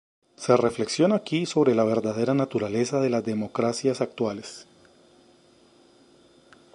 Se 0.35 0.57
reflexiona 0.57 1.17
aquí 1.17 1.45
sobre 1.45 1.75
la 1.75 1.83
verdadera 1.83 2.33
naturaleza 2.33 2.99
de 3.01 3.11
las 3.11 3.23
democracias 3.23 4.01
actuales. 4.01 4.65